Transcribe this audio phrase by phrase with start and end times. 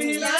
[0.00, 0.39] Happy life.